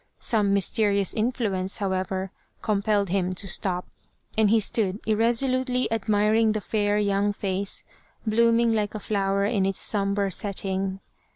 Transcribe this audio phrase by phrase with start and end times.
[0.17, 2.31] Some mysterious influence, however,
[2.63, 3.85] com pelled him to stop,
[4.35, 7.83] and he stood irresolutely admiring the fair young face,
[8.25, 11.01] blooming like a flower in its sombre setting.